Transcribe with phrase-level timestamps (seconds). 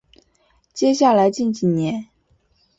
[0.73, 2.07] 接下来近几年